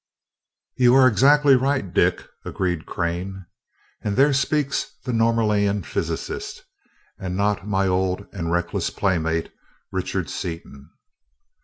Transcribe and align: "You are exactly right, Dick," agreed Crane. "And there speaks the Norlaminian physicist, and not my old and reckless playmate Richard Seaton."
"You 0.77 0.95
are 0.95 1.07
exactly 1.07 1.55
right, 1.55 1.93
Dick," 1.93 2.23
agreed 2.43 2.87
Crane. 2.87 3.45
"And 4.01 4.15
there 4.17 4.33
speaks 4.33 4.95
the 5.03 5.11
Norlaminian 5.13 5.83
physicist, 5.85 6.63
and 7.19 7.37
not 7.37 7.67
my 7.67 7.85
old 7.87 8.25
and 8.33 8.51
reckless 8.51 8.89
playmate 8.89 9.51
Richard 9.91 10.27
Seaton." 10.27 10.89